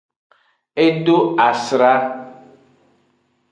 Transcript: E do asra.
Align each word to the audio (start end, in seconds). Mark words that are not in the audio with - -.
E 0.85 0.87
do 1.05 1.19
asra. 1.49 1.93